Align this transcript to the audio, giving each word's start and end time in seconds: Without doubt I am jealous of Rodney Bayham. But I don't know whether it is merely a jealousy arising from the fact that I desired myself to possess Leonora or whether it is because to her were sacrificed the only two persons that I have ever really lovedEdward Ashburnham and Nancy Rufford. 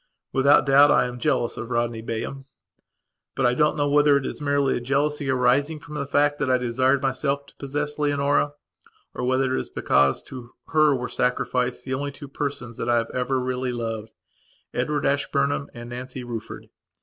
Without 0.33 0.65
doubt 0.65 0.89
I 0.89 1.05
am 1.05 1.19
jealous 1.19 1.57
of 1.57 1.69
Rodney 1.69 2.01
Bayham. 2.01 2.45
But 3.35 3.45
I 3.45 3.53
don't 3.53 3.77
know 3.77 3.87
whether 3.87 4.17
it 4.17 4.25
is 4.25 4.41
merely 4.41 4.75
a 4.75 4.79
jealousy 4.81 5.29
arising 5.29 5.79
from 5.79 5.93
the 5.93 6.07
fact 6.07 6.39
that 6.39 6.49
I 6.49 6.57
desired 6.57 7.03
myself 7.03 7.45
to 7.45 7.55
possess 7.57 7.99
Leonora 7.99 8.53
or 9.13 9.23
whether 9.23 9.53
it 9.55 9.59
is 9.61 9.69
because 9.69 10.23
to 10.23 10.55
her 10.69 10.95
were 10.95 11.07
sacrificed 11.07 11.85
the 11.85 11.93
only 11.93 12.09
two 12.11 12.27
persons 12.27 12.77
that 12.77 12.89
I 12.89 12.97
have 12.97 13.11
ever 13.11 13.39
really 13.39 13.71
lovedEdward 13.71 15.05
Ashburnham 15.05 15.69
and 15.71 15.91
Nancy 15.91 16.23
Rufford. 16.23 16.69